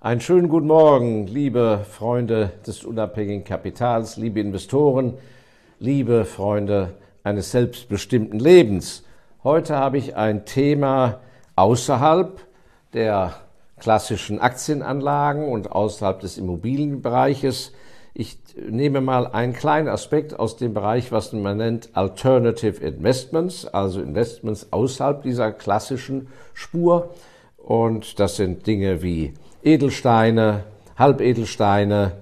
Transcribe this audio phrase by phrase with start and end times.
[0.00, 5.14] Einen schönen guten Morgen, liebe Freunde des unabhängigen Kapitals, liebe Investoren,
[5.80, 9.02] liebe Freunde eines selbstbestimmten Lebens.
[9.42, 11.18] Heute habe ich ein Thema
[11.56, 12.40] außerhalb
[12.92, 13.34] der
[13.80, 17.72] klassischen Aktienanlagen und außerhalb des Immobilienbereiches.
[18.14, 18.38] Ich
[18.70, 24.68] nehme mal einen kleinen Aspekt aus dem Bereich, was man nennt Alternative Investments, also Investments
[24.70, 27.10] außerhalb dieser klassischen Spur.
[27.56, 29.34] Und das sind Dinge wie
[29.68, 30.64] Edelsteine,
[30.96, 32.12] Halbedelsteine,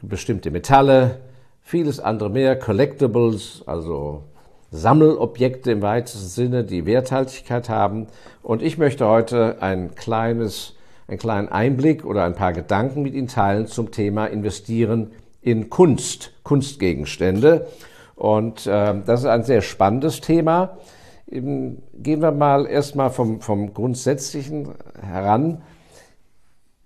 [0.00, 1.18] bestimmte Metalle,
[1.60, 4.22] vieles andere mehr, Collectibles, also
[4.70, 8.06] Sammelobjekte im weitesten Sinne, die Werthaltigkeit haben.
[8.42, 10.76] Und ich möchte heute ein kleines,
[11.08, 15.10] einen kleinen Einblick oder ein paar Gedanken mit Ihnen teilen zum Thema Investieren
[15.42, 17.66] in Kunst, Kunstgegenstände.
[18.16, 20.78] Und äh, das ist ein sehr spannendes Thema.
[21.26, 21.82] Gehen
[22.22, 24.70] wir mal erstmal vom, vom Grundsätzlichen
[25.02, 25.60] heran.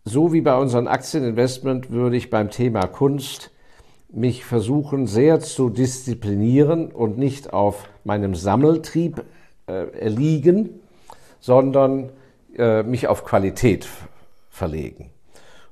[0.04, 3.52] So wie bei unseren Aktieninvestment würde ich beim Thema Kunst
[4.08, 9.22] mich versuchen sehr zu disziplinieren und nicht auf meinem Sammeltrieb
[9.68, 10.80] äh, erliegen,
[11.38, 12.10] sondern
[12.58, 13.86] äh, mich auf Qualität
[14.50, 15.10] verlegen.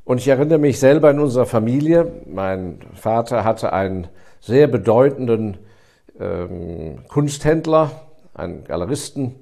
[0.05, 4.07] Und ich erinnere mich selber in unserer Familie, mein Vater hatte einen
[4.41, 5.59] sehr bedeutenden
[6.21, 7.91] ähm, Kunsthändler,
[8.35, 9.35] einen Galeristen,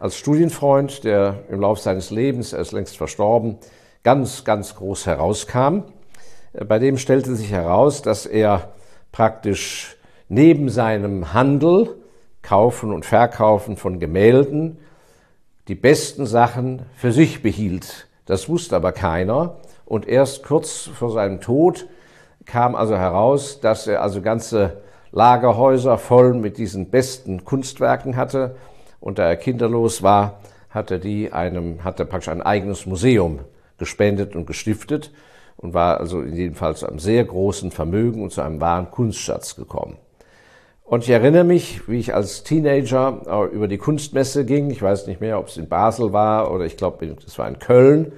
[0.00, 3.58] als Studienfreund, der im Laufe seines Lebens, er ist längst verstorben,
[4.06, 5.82] ganz, ganz groß herauskam.
[6.52, 8.68] Bei dem stellte sich heraus, dass er
[9.10, 9.96] praktisch
[10.28, 11.96] neben seinem Handel,
[12.40, 14.78] Kaufen und Verkaufen von Gemälden,
[15.66, 18.06] die besten Sachen für sich behielt.
[18.26, 19.56] Das wusste aber keiner.
[19.84, 21.88] Und erst kurz vor seinem Tod
[22.44, 28.54] kam also heraus, dass er also ganze Lagerhäuser voll mit diesen besten Kunstwerken hatte.
[29.00, 30.38] Und da er kinderlos war,
[30.70, 33.40] hatte die einem, hatte praktisch ein eigenes Museum
[33.78, 35.12] gespendet und gestiftet
[35.56, 38.90] und war also in jedem Fall zu einem sehr großen Vermögen und zu einem wahren
[38.90, 39.96] Kunstschatz gekommen.
[40.84, 44.70] Und ich erinnere mich, wie ich als Teenager über die Kunstmesse ging.
[44.70, 47.58] Ich weiß nicht mehr, ob es in Basel war oder ich glaube, es war in
[47.58, 48.12] Köln,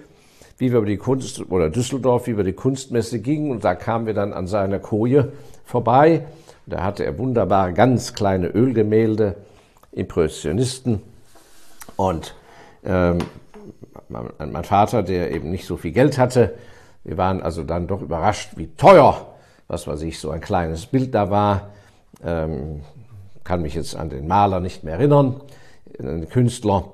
[0.58, 3.52] wie wir über die Kunst oder Düsseldorf, wie wir die Kunstmesse gingen.
[3.52, 5.32] Und da kamen wir dann an seiner Koje
[5.64, 6.26] vorbei.
[6.66, 9.36] Da hatte er wunderbare, ganz kleine Ölgemälde,
[9.92, 11.00] Impressionisten.
[11.96, 12.34] Und
[12.84, 13.16] ähm,
[14.08, 16.54] mein Vater, der eben nicht so viel Geld hatte,
[17.04, 19.34] wir waren also dann doch überrascht, wie teuer,
[19.66, 21.70] was weiß ich, so ein kleines Bild da war.
[22.22, 22.82] Ähm,
[23.44, 25.40] kann mich jetzt an den Maler nicht mehr erinnern,
[25.98, 26.92] den Künstler.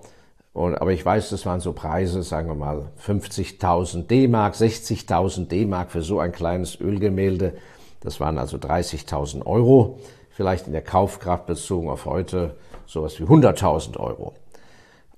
[0.52, 5.90] Und, aber ich weiß, das waren so Preise, sagen wir mal 50.000 D-Mark, 60.000 D-Mark
[5.90, 7.54] für so ein kleines Ölgemälde.
[8.00, 9.98] Das waren also 30.000 Euro.
[10.30, 12.54] Vielleicht in der Kaufkraft bezogen auf heute
[12.86, 14.34] sowas wie 100.000 Euro.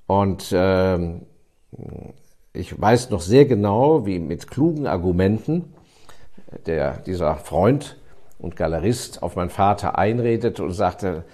[0.06, 1.26] Und ähm,
[2.52, 5.72] ich weiß noch sehr genau, wie mit klugen Argumenten
[6.66, 7.96] der, dieser Freund
[8.38, 11.24] und Galerist auf meinen Vater einredete und sagte,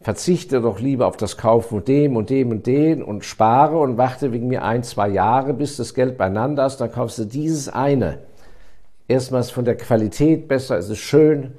[0.00, 3.98] verzichte doch lieber auf das Kaufen von dem und dem und dem und spare und
[3.98, 7.68] warte wegen mir ein, zwei Jahre, bis das Geld beieinander ist, dann kaufst du dieses
[7.68, 8.18] eine.
[9.08, 11.52] Erstmals von der Qualität besser, es ist schön,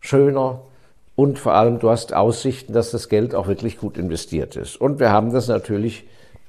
[0.00, 0.62] schöner
[1.14, 4.80] und vor allem du hast Aussichten, dass das Geld auch wirklich gut investiert ist.
[4.80, 6.06] Und wir haben das natürlich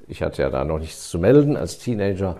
[0.10, 2.38] ich hatte ja da noch nichts zu melden als Teenager.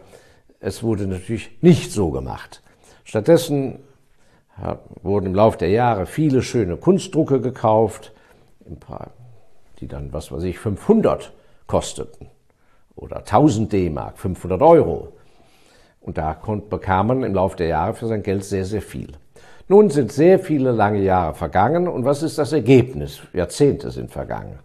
[0.60, 2.62] Es wurde natürlich nicht so gemacht.
[3.04, 3.80] Stattdessen
[5.04, 8.12] wurden im Laufe der Jahre viele schöne Kunstdrucke gekauft,
[9.80, 11.32] die dann, was weiß ich, 500
[11.68, 12.28] kosteten
[12.96, 15.14] oder 1000 D-Mark, 500 Euro.
[16.02, 16.38] Und da
[16.70, 19.14] bekam man im Laufe der Jahre für sein Geld sehr, sehr viel.
[19.68, 23.22] Nun sind sehr viele lange Jahre vergangen und was ist das Ergebnis?
[23.32, 24.58] Jahrzehnte sind vergangen.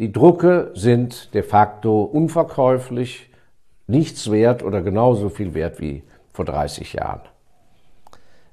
[0.00, 3.30] Die Drucke sind de facto unverkäuflich,
[3.86, 7.20] nichts wert oder genauso viel wert wie vor 30 Jahren.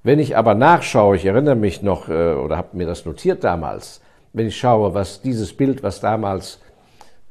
[0.03, 4.01] Wenn ich aber nachschaue, ich erinnere mich noch äh, oder habe mir das notiert damals,
[4.33, 6.59] wenn ich schaue, was dieses Bild, was damals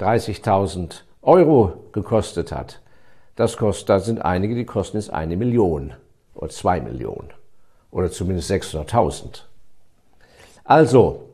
[0.00, 2.80] 30.000 Euro gekostet hat,
[3.36, 5.94] das kostet, da sind einige, die kosten jetzt eine Million
[6.34, 7.30] oder zwei Millionen
[7.90, 9.42] oder zumindest 600.000.
[10.64, 11.29] Also,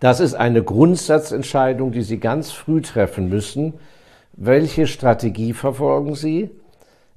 [0.00, 3.74] das ist eine Grundsatzentscheidung, die Sie ganz früh treffen müssen.
[4.32, 6.50] Welche Strategie verfolgen Sie?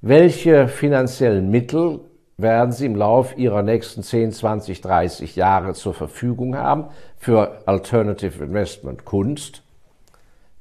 [0.02, 2.00] Welche finanziellen Mittel
[2.38, 6.86] werden Sie im Lauf Ihrer nächsten 10, 20, 30 Jahre zur Verfügung haben
[7.18, 9.62] für Alternative Investment Kunst?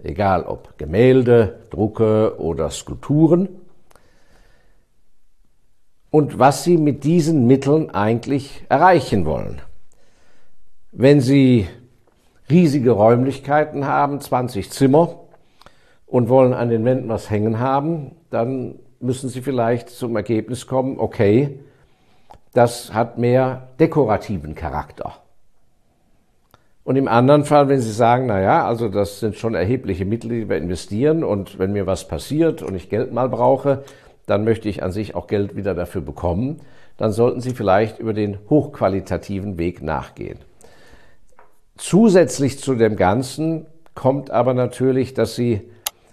[0.02, 3.49] Egal ob Gemälde, Drucke oder Skulpturen.
[6.11, 9.62] Und was Sie mit diesen Mitteln eigentlich erreichen wollen.
[10.93, 11.66] Wenn Sie
[12.50, 15.17] riesige Räumlichkeiten haben, 20 Zimmer
[16.06, 20.99] und wollen an den Wänden was hängen haben, dann müssen Sie vielleicht zum Ergebnis kommen,
[20.99, 21.61] okay,
[22.52, 25.14] das hat mehr dekorativen Charakter.
[26.82, 30.31] Und im anderen Fall, wenn Sie sagen, na ja, also das sind schon erhebliche Mittel,
[30.31, 33.85] die wir investieren und wenn mir was passiert und ich Geld mal brauche,
[34.26, 36.61] dann möchte ich an sich auch Geld wieder dafür bekommen,
[36.97, 40.38] dann sollten Sie vielleicht über den hochqualitativen Weg nachgehen.
[41.80, 45.62] Zusätzlich zu dem Ganzen kommt aber natürlich, dass Sie,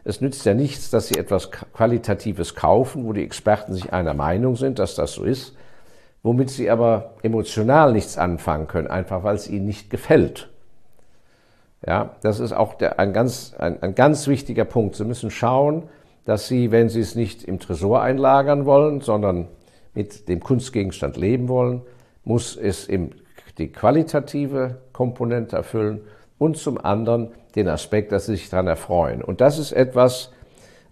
[0.06, 4.56] es nützt ja nichts, dass Sie etwas Qualitatives kaufen, wo die Experten sich einer Meinung
[4.56, 5.58] sind, dass das so ist,
[6.24, 10.50] womit Sie aber emotional nichts anfangen können, einfach weil es Ihnen nicht gefällt.
[11.86, 14.96] Ja, das ist auch der, ein, ganz, ein, ein ganz wichtiger Punkt.
[14.96, 15.84] Sie müssen schauen,
[16.24, 19.50] dass Sie, wenn Sie es nicht im Tresor einlagern wollen, sondern
[19.94, 21.82] mit dem Kunstgegenstand leben wollen,
[22.24, 23.12] muss es im,
[23.58, 26.02] die qualitative Komponente erfüllen
[26.38, 29.22] und zum anderen den Aspekt, dass Sie sich daran erfreuen.
[29.22, 30.32] Und das ist etwas,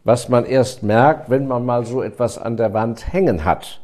[0.03, 3.81] was man erst merkt, wenn man mal so etwas an der Wand hängen hat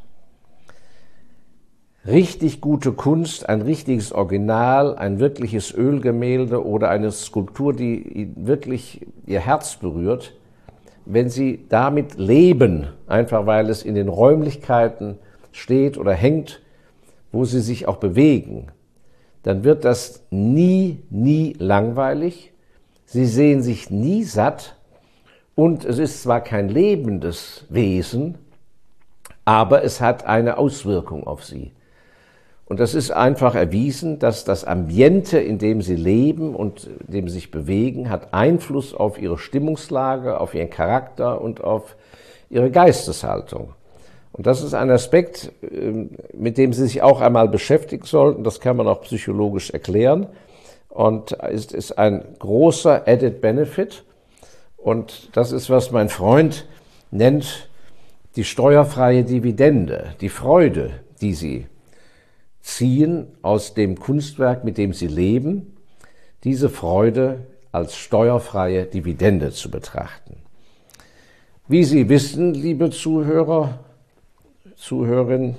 [2.08, 9.40] richtig gute Kunst, ein richtiges Original, ein wirkliches Ölgemälde oder eine Skulptur, die wirklich ihr
[9.40, 10.34] Herz berührt,
[11.06, 15.18] wenn sie damit leben, einfach weil es in den Räumlichkeiten
[15.52, 16.62] steht oder hängt,
[17.32, 18.68] wo sie sich auch bewegen,
[19.44, 22.52] dann wird das nie, nie langweilig.
[23.06, 24.76] Sie sehen sich nie satt
[25.56, 28.38] und es ist zwar kein lebendes Wesen,
[29.46, 31.72] aber es hat eine Auswirkung auf sie.
[32.66, 37.28] Und das ist einfach erwiesen, dass das Ambiente, in dem sie leben und in dem
[37.28, 41.98] sie sich bewegen, hat Einfluss auf ihre Stimmungslage, auf ihren Charakter und auf
[42.50, 43.74] ihre Geisteshaltung.
[44.34, 48.44] Und das ist ein Aspekt, ähm, mit dem Sie sich auch einmal beschäftigen sollten.
[48.44, 50.28] Das kann man auch psychologisch erklären.
[50.90, 54.04] Und es ist ein großer Added Benefit.
[54.78, 56.68] Und das ist, was mein Freund
[57.12, 57.70] nennt,
[58.36, 60.92] die steuerfreie Dividende, die Freude,
[61.22, 61.68] die Sie
[62.62, 65.78] ziehen aus dem Kunstwerk, mit dem sie leben,
[66.44, 70.38] diese Freude als steuerfreie Dividende zu betrachten.
[71.68, 73.80] Wie Sie wissen, liebe Zuhörer,
[74.82, 75.58] Zuhörerinnen,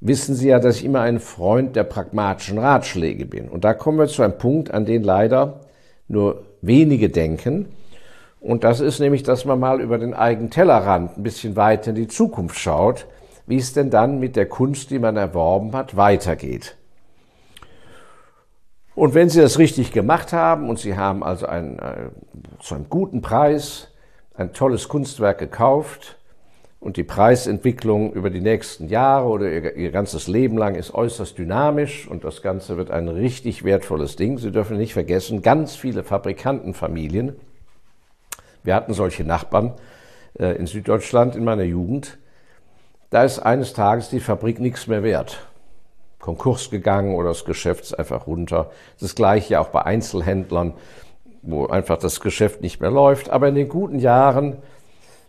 [0.00, 3.48] wissen Sie ja, dass ich immer ein Freund der pragmatischen Ratschläge bin.
[3.48, 5.60] Und da kommen wir zu einem Punkt, an den leider
[6.08, 7.68] nur wenige denken.
[8.40, 11.96] Und das ist nämlich, dass man mal über den eigenen Tellerrand ein bisschen weiter in
[11.96, 13.06] die Zukunft schaut
[13.46, 16.76] wie es denn dann mit der Kunst, die man erworben hat, weitergeht.
[18.94, 22.10] Und wenn Sie das richtig gemacht haben und Sie haben also ein, äh,
[22.60, 23.88] zu einem guten Preis
[24.34, 26.18] ein tolles Kunstwerk gekauft
[26.82, 31.38] und die Preisentwicklung über die nächsten Jahre oder Ihr, Ihr ganzes Leben lang ist äußerst
[31.38, 34.36] dynamisch und das Ganze wird ein richtig wertvolles Ding.
[34.38, 37.36] Sie dürfen nicht vergessen, ganz viele Fabrikantenfamilien,
[38.64, 39.74] wir hatten solche Nachbarn
[40.38, 42.18] äh, in Süddeutschland in meiner Jugend,
[43.10, 45.46] da ist eines Tages die Fabrik nichts mehr wert.
[46.18, 48.72] Konkurs gegangen oder das Geschäft ist einfach runter.
[49.00, 50.74] Das gleiche auch bei Einzelhändlern,
[51.42, 53.30] wo einfach das Geschäft nicht mehr läuft.
[53.30, 54.56] Aber in den guten Jahren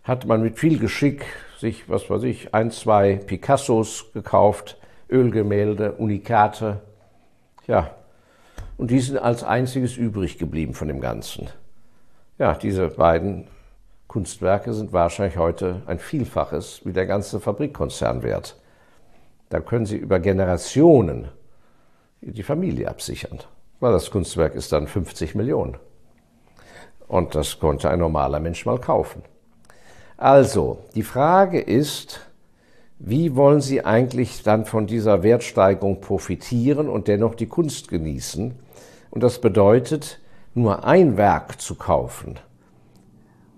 [0.02, 1.24] hat man mit viel Geschick
[1.58, 4.78] sich, was weiß ich, ein, zwei Picassos gekauft,
[5.10, 6.80] Ölgemälde, Unikate.
[7.66, 7.94] Ja,
[8.76, 11.48] und die sind als einziges übrig geblieben von dem Ganzen.
[12.38, 13.46] Ja, diese beiden
[14.08, 18.56] Kunstwerke sind wahrscheinlich heute ein Vielfaches wie der ganze Fabrikkonzern wert.
[19.48, 21.28] Da können Sie über Generationen
[22.20, 23.40] die Familie absichern,
[23.80, 25.76] weil das Kunstwerk ist dann 50 Millionen.
[27.06, 29.22] Und das konnte ein normaler Mensch mal kaufen.
[30.24, 32.20] Also, die Frage ist,
[32.98, 38.54] wie wollen Sie eigentlich dann von dieser Wertsteigerung profitieren und dennoch die Kunst genießen?
[39.10, 40.20] Und das bedeutet,
[40.54, 42.38] nur ein Werk zu kaufen,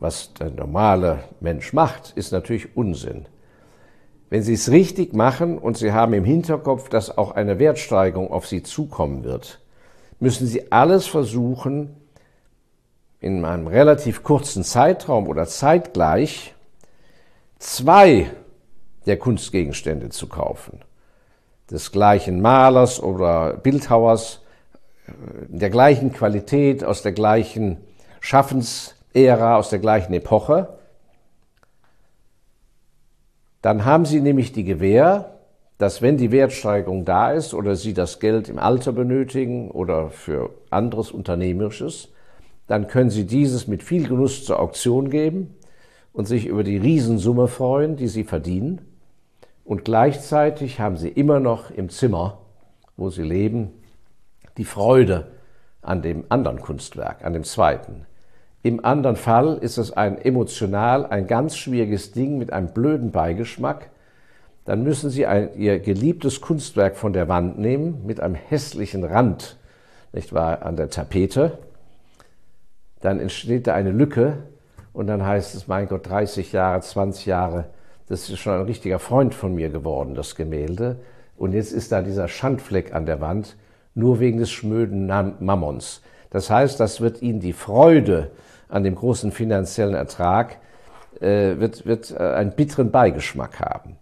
[0.01, 3.27] was der normale Mensch macht, ist natürlich Unsinn.
[4.29, 8.49] Wenn Sie es richtig machen und Sie haben im Hinterkopf, dass auch eine Wertsteigerung auf
[8.49, 9.61] Sie zukommen wird,
[10.19, 11.95] müssen Sie alles versuchen,
[13.21, 16.55] in einem relativ kurzen Zeitraum oder zeitgleich
[17.59, 18.31] zwei
[19.07, 20.81] der Kunstgegenstände zu kaufen.
[21.71, 24.43] Des gleichen Malers oder Bildhauers,
[25.49, 27.79] der gleichen Qualität, aus der gleichen
[28.21, 30.79] Schaffens- Ära, aus der gleichen Epoche,
[33.63, 35.39] dann haben Sie nämlich die Gewähr,
[35.79, 40.51] dass wenn die Wertsteigerung da ist oder Sie das Geld im Alter benötigen oder für
[40.69, 42.11] anderes Unternehmerisches,
[42.67, 45.57] dann können Sie dieses mit viel Genuss zur Auktion geben
[46.17, 48.81] und sich über die Riesensumme freuen, die Sie verdienen.
[49.67, 52.39] Und gleichzeitig haben Sie immer noch im Zimmer,
[52.97, 53.71] wo Sie leben,
[54.57, 55.27] die Freude
[55.83, 58.07] an dem anderen Kunstwerk, an dem zweiten.
[58.63, 63.91] Im anderen Fall ist es ein emotional ein ganz schwieriges Ding mit einem blöden Beigeschmack.
[64.65, 69.59] Dann müssen Sie ein, Ihr geliebtes Kunstwerk von der Wand nehmen mit einem hässlichen Rand,
[70.15, 71.59] nicht wahr, an der Tapete.
[73.03, 74.39] Dann entsteht da eine Lücke
[74.97, 77.67] und dann heißt es, mein Gott, 30 Jahre, 20 Jahre,
[78.09, 80.97] das ist schon ein richtiger Freund von mir geworden, das Gemälde.
[81.37, 83.57] Und jetzt ist da dieser Schandfleck an der Wand,
[83.95, 85.07] nur wegen des schnöden
[85.41, 86.01] Mammons.
[86.31, 88.31] Das heißt, das wird Ihnen die Freude
[88.71, 90.61] an dem großen finanziellen Ertrag,
[91.21, 93.97] äh, wird, wird äh, einen bitteren Beigeschmack haben.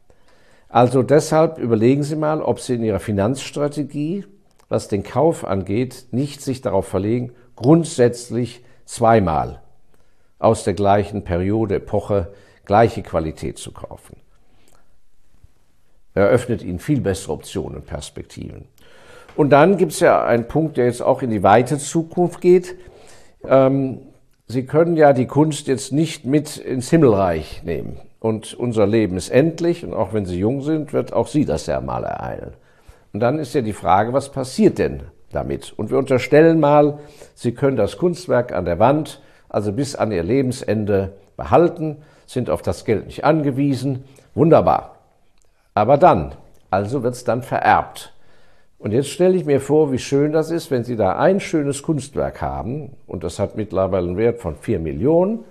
[0.68, 4.26] Also deshalb überlegen Sie mal, ob Sie in Ihrer Finanzstrategie,
[4.68, 9.60] was den Kauf angeht, nicht sich darauf verlegen, grundsätzlich zweimal
[10.38, 12.32] aus der gleichen Periode, Epoche,
[12.64, 14.16] gleiche Qualität zu kaufen.
[16.14, 18.66] Eröffnet Ihnen viel bessere Optionen und Perspektiven.
[19.36, 22.76] Und dann gibt es ja einen Punkt, der jetzt auch in die weite Zukunft geht.
[23.46, 24.00] Ähm,
[24.46, 27.98] Sie können ja die Kunst jetzt nicht mit ins Himmelreich nehmen.
[28.20, 31.66] Und unser Leben ist endlich, und auch wenn Sie jung sind, wird auch Sie das
[31.66, 32.52] ja mal ereilen.
[33.12, 35.72] Und dann ist ja die Frage, was passiert denn damit?
[35.72, 36.98] Und wir unterstellen mal,
[37.34, 39.20] Sie können das Kunstwerk an der Wand,
[39.54, 44.02] also bis an Ihr Lebensende behalten, sind auf das Geld nicht angewiesen.
[44.34, 44.96] Wunderbar.
[45.74, 46.32] Aber dann,
[46.70, 48.12] also wird es dann vererbt.
[48.78, 51.84] Und jetzt stelle ich mir vor, wie schön das ist, wenn Sie da ein schönes
[51.84, 55.44] Kunstwerk haben, und das hat mittlerweile einen Wert von vier Millionen,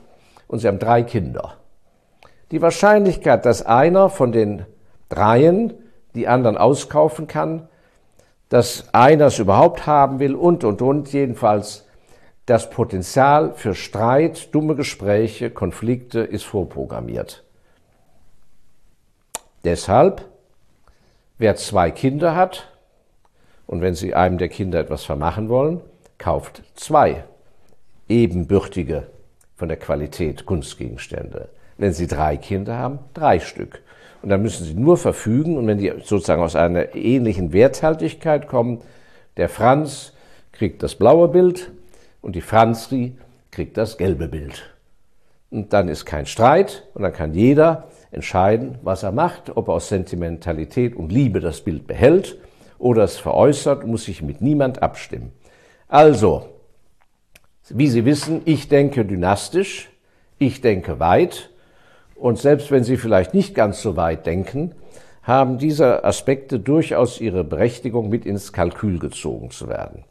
[0.50, 1.53] und Sie haben drei Kinder.
[2.51, 4.65] Die Wahrscheinlichkeit, dass einer von den
[5.07, 5.74] dreien
[6.13, 7.69] die anderen auskaufen kann,
[8.50, 11.88] dass einer es überhaupt haben will und, und, und, jedenfalls
[12.45, 17.43] das Potenzial für Streit, dumme Gespräche, Konflikte ist vorprogrammiert.
[19.63, 20.25] Deshalb,
[21.38, 22.69] wer zwei Kinder hat,
[23.65, 25.79] und wenn Sie einem der Kinder etwas vermachen wollen,
[26.17, 27.23] kauft zwei
[28.09, 29.07] ebenbürtige
[29.55, 31.47] von der Qualität Kunstgegenstände.
[31.77, 33.81] Wenn Sie drei Kinder haben, drei Stück.
[34.21, 38.81] Und dann müssen Sie nur verfügen, und wenn die sozusagen aus einer ähnlichen Werthaltigkeit kommen,
[39.38, 40.12] der Franz
[40.51, 41.71] kriegt das blaue Bild
[42.24, 43.15] und die Franzri
[43.51, 44.74] kriegt das gelbe Bild.
[45.51, 49.75] Und dann ist kein Streit und dann kann jeder entscheiden, was er macht, ob er
[49.75, 52.39] aus Sentimentalität und Liebe das Bild behält
[52.80, 55.32] oder es veräußert, muss sich mit niemand abstimmen.
[55.88, 56.50] Also,
[57.70, 59.92] wie Sie wissen, ich denke dynastisch,
[60.39, 61.51] ich denke weit
[62.15, 64.74] und selbst wenn Sie vielleicht nicht ganz so weit denken,
[65.22, 70.03] haben diese Aspekte durchaus ihre Berechtigung, mit ins Kalkül gezogen zu werden.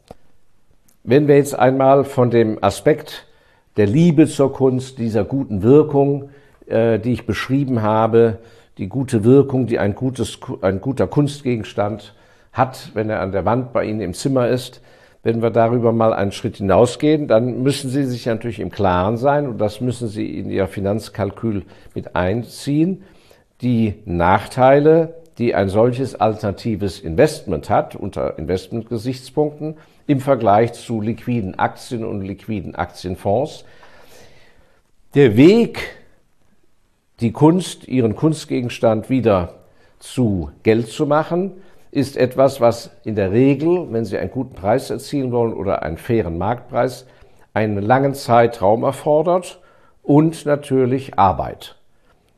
[1.05, 3.27] Wenn wir jetzt einmal von dem Aspekt
[3.75, 6.29] der Liebe zur Kunst, dieser guten Wirkung,
[6.65, 8.37] äh, die ich beschrieben habe,
[8.77, 12.15] die gute Wirkung, die ein, gutes, ein guter Kunstgegenstand
[12.53, 14.79] hat, wenn er an der Wand bei Ihnen im Zimmer ist.
[15.23, 19.49] Wenn wir darüber mal einen Schritt hinausgehen, dann müssen Sie sich natürlich im Klaren sein,
[19.49, 21.63] und das müssen Sie in Ihr Finanzkalkül
[21.95, 23.03] mit einziehen,
[23.61, 32.05] die Nachteile, die ein solches alternatives Investment hat, unter Investmentgesichtspunkten, im Vergleich zu liquiden Aktien
[32.05, 33.65] und liquiden Aktienfonds.
[35.15, 35.97] Der Weg,
[37.19, 39.55] die Kunst, ihren Kunstgegenstand wieder
[39.99, 41.51] zu Geld zu machen,
[41.91, 45.97] ist etwas, was in der Regel, wenn Sie einen guten Preis erzielen wollen oder einen
[45.97, 47.05] fairen Marktpreis,
[47.53, 49.59] einen langen Zeitraum erfordert
[50.01, 51.75] und natürlich Arbeit.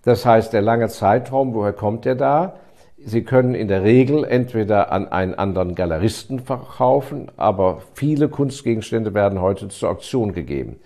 [0.03, 2.55] Das heißt, der lange Zeitraum, woher kommt der da?
[3.07, 9.41] Sie können in der Regel entweder an einen anderen Galeristen verkaufen, aber viele Kunstgegenstände werden
[9.41, 10.77] heute zur Auktion gegeben.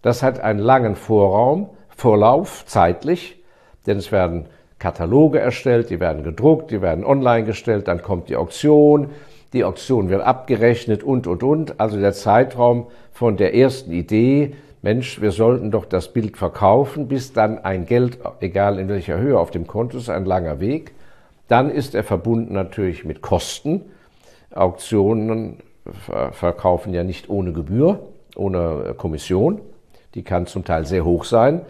[0.00, 3.42] Das hat einen langen Vorraum, Vorlauf zeitlich,
[3.86, 4.46] denn es werden
[4.78, 9.10] Kataloge erstellt, die werden gedruckt, die werden online gestellt, dann kommt die Auktion,
[9.52, 11.78] die Auktion wird abgerechnet und, und, und.
[11.78, 17.34] Also der Zeitraum von der ersten Idee, Mensch, wir sollten doch das Bild verkaufen, bis
[17.34, 20.92] dann ein Geld, egal in welcher Höhe auf dem Konto ist, ein langer Weg.
[21.48, 23.82] Dann ist er verbunden natürlich mit Kosten.
[24.54, 25.58] Auktionen
[26.32, 28.00] verkaufen ja nicht ohne Gebühr,
[28.34, 29.60] ohne Kommission.
[30.14, 31.60] Die kann zum Teil sehr hoch sein.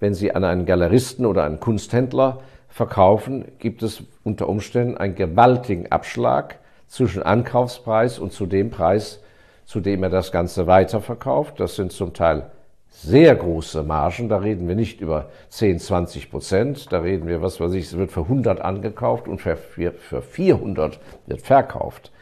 [0.00, 5.92] Wenn Sie an einen Galeristen oder einen Kunsthändler verkaufen, gibt es unter Umständen einen gewaltigen
[5.92, 6.58] Abschlag
[6.88, 9.20] zwischen Ankaufspreis und zu dem Preis,
[9.66, 11.60] zu dem er das Ganze weiterverkauft.
[11.60, 12.50] Das sind zum Teil
[12.90, 14.28] sehr große Margen.
[14.28, 16.92] Da reden wir nicht über 10, 20 Prozent.
[16.92, 21.00] Da reden wir, was weiß ich, es wird für 100 angekauft und für, für 400
[21.26, 22.12] wird verkauft.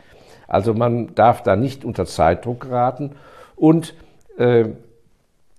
[0.46, 3.16] Also man darf da nicht unter Zeitdruck geraten.
[3.56, 3.94] Und
[4.38, 4.66] äh,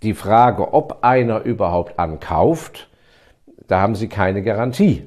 [0.02, 2.88] die Frage, ob einer überhaupt ankauft,
[3.68, 5.04] da haben Sie keine Garantie.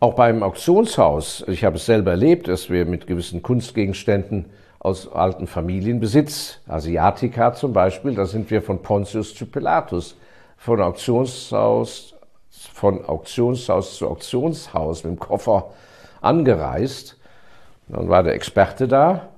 [0.00, 4.46] Auch beim Auktionshaus, ich habe es selber erlebt, dass wir mit gewissen Kunstgegenständen
[4.80, 6.60] aus alten Familienbesitz.
[6.68, 10.16] Asiatica zum Beispiel, da sind wir von Pontius zu Pilatus,
[10.56, 12.14] von Auktionshaus,
[12.50, 15.70] von Auktionshaus zu Auktionshaus mit dem Koffer
[16.20, 17.16] angereist.
[17.88, 19.28] Dann war der Experte da,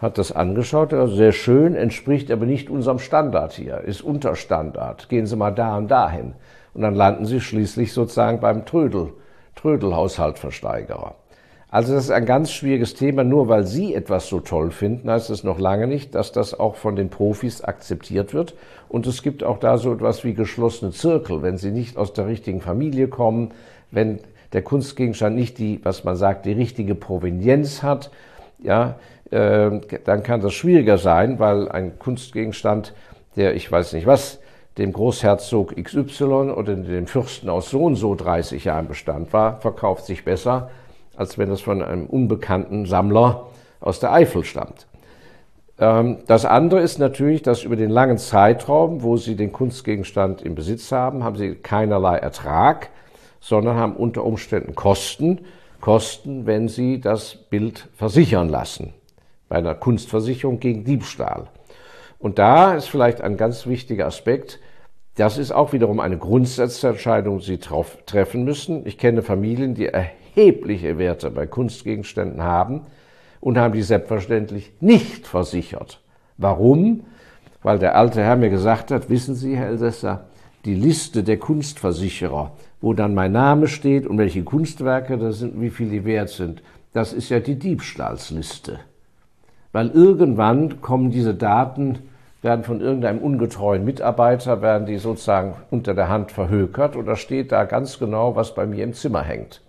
[0.00, 5.08] hat das angeschaut, also sehr schön, entspricht aber nicht unserem Standard hier, ist Unterstandard.
[5.08, 6.34] Gehen Sie mal da und dahin.
[6.72, 9.12] Und dann landen Sie schließlich sozusagen beim Trödel,
[9.56, 11.16] Trödelhaushaltversteigerer.
[11.70, 13.22] Also das ist ein ganz schwieriges Thema.
[13.22, 16.74] Nur weil Sie etwas so toll finden, heißt es noch lange nicht, dass das auch
[16.74, 18.54] von den Profis akzeptiert wird.
[18.88, 21.42] Und es gibt auch da so etwas wie geschlossene Zirkel.
[21.42, 23.52] Wenn Sie nicht aus der richtigen Familie kommen,
[23.92, 24.18] wenn
[24.52, 28.10] der Kunstgegenstand nicht die, was man sagt, die richtige Provenienz hat,
[28.62, 28.96] ja,
[29.30, 29.70] äh,
[30.04, 32.94] dann kann das schwieriger sein, weil ein Kunstgegenstand,
[33.36, 34.40] der ich weiß nicht was,
[34.76, 40.06] dem Großherzog XY oder dem Fürsten aus so und so 30 Jahren Bestand war, verkauft
[40.06, 40.70] sich besser,
[41.20, 43.48] als wenn es von einem unbekannten Sammler
[43.78, 44.86] aus der Eifel stammt.
[45.78, 50.54] Ähm, das andere ist natürlich, dass über den langen Zeitraum, wo Sie den Kunstgegenstand im
[50.54, 52.88] Besitz haben, haben Sie keinerlei Ertrag,
[53.38, 55.42] sondern haben unter Umständen Kosten,
[55.82, 58.94] Kosten, wenn Sie das Bild versichern lassen,
[59.50, 61.48] bei einer Kunstversicherung gegen Diebstahl.
[62.18, 64.58] Und da ist vielleicht ein ganz wichtiger Aspekt,
[65.16, 68.86] das ist auch wiederum eine Grundsatzentscheidung, die Sie treffen müssen.
[68.86, 69.92] Ich kenne Familien, die
[70.34, 72.82] erhebliche Werte bei Kunstgegenständen haben
[73.40, 76.00] und haben die selbstverständlich nicht versichert.
[76.36, 77.04] Warum?
[77.62, 80.26] Weil der alte Herr mir gesagt hat, wissen Sie, Herr Elsässer,
[80.64, 85.70] die Liste der Kunstversicherer, wo dann mein Name steht und welche Kunstwerke das sind, wie
[85.70, 88.80] viel die wert sind, das ist ja die Diebstahlsliste.
[89.72, 92.00] Weil irgendwann kommen diese Daten,
[92.42, 97.64] werden von irgendeinem ungetreuen Mitarbeiter, werden die sozusagen unter der Hand verhökert da steht da
[97.64, 99.60] ganz genau, was bei mir im Zimmer hängt.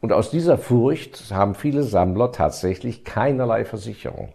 [0.00, 4.28] Und aus dieser Furcht haben viele Sammler tatsächlich keinerlei Versicherung.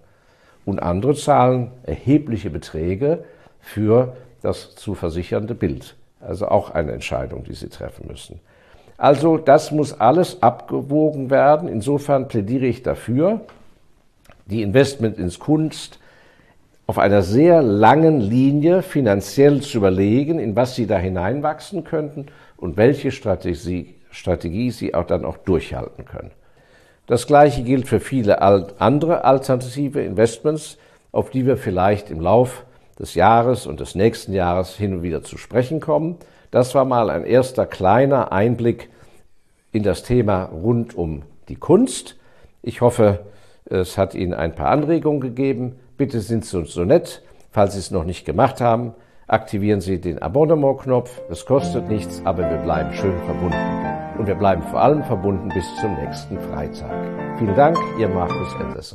[0.66, 3.24] Und andere zahlen erhebliche Beträge
[3.60, 5.96] für das zu versichernde Bild.
[6.20, 8.40] Also auch eine Entscheidung, die sie treffen müssen.
[8.98, 11.68] Also das muss alles abgewogen werden.
[11.68, 13.42] Insofern plädiere ich dafür,
[14.46, 16.00] die Investment ins Kunst
[16.86, 22.76] auf einer sehr langen Linie finanziell zu überlegen, in was sie da hineinwachsen könnten und
[22.78, 26.32] welche Strategie, Strategie sie auch dann auch durchhalten können.
[27.08, 30.78] Das Gleiche gilt für viele andere alternative Investments,
[31.12, 32.66] auf die wir vielleicht im Lauf
[32.98, 36.18] des Jahres und des nächsten Jahres hin und wieder zu sprechen kommen.
[36.52, 38.90] Das war mal ein erster kleiner Einblick
[39.72, 42.16] in das Thema rund um die Kunst.
[42.62, 43.26] Ich hoffe,
[43.66, 45.80] es hat Ihnen ein paar Anregungen gegeben.
[45.98, 47.24] Bitte sind Sie uns so nett.
[47.52, 48.94] Falls Sie es noch nicht gemacht haben,
[49.28, 51.22] aktivieren Sie den Abonnement-Knopf.
[51.30, 53.93] Es kostet nichts, aber wir bleiben schön verbunden.
[54.18, 56.92] Und wir bleiben vor allem verbunden bis zum nächsten Freitag.
[57.40, 58.92] Vielen Dank, Ihr Markus Endesser.